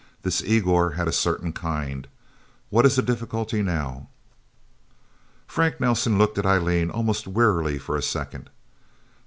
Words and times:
This 0.23 0.41
Igor 0.41 0.93
had 0.93 1.07
a 1.07 1.11
certain 1.11 1.53
kind. 1.53 2.07
What 2.71 2.87
is 2.87 2.95
the 2.95 3.03
difficulty 3.03 3.61
now?" 3.61 4.07
Frank 5.45 5.79
Nelsen 5.79 6.17
looked 6.17 6.39
at 6.39 6.45
Eileen 6.47 6.89
almost 6.89 7.27
wearily 7.27 7.77
for 7.77 7.95
a 7.95 8.01
second. 8.01 8.49